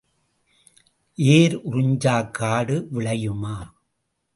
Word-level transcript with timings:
ஏர் 1.17 1.55
உறிஞ்சாக் 1.69 2.31
காடு 2.31 2.87
விளையுமா? 2.91 3.57